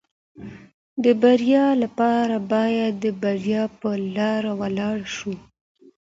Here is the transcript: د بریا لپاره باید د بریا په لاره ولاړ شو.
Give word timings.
د 1.03 1.05
بریا 1.21 1.65
لپاره 1.83 2.35
باید 2.53 2.93
د 3.03 3.05
بریا 3.21 3.63
په 3.79 3.89
لاره 4.15 4.51
ولاړ 4.61 4.97
شو. 5.15 5.33